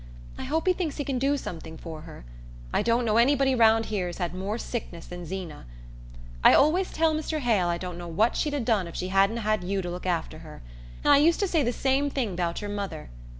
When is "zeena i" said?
5.27-6.55